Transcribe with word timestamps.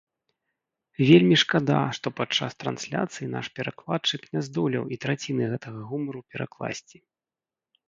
Вельмі 1.09 1.35
шкада, 1.43 1.81
што 1.97 2.07
падчас 2.21 2.51
трансляцыі 2.63 3.27
наш 3.35 3.45
перакладчык 3.61 4.21
не 4.33 4.41
здолеў 4.49 4.83
і 4.97 5.01
траціны 5.07 5.43
гэтага 5.55 5.79
гумару 5.93 6.27
перакласці. 6.35 6.97